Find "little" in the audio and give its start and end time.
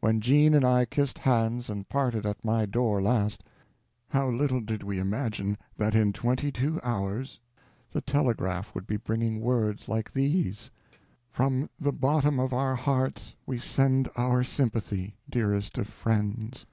4.28-4.60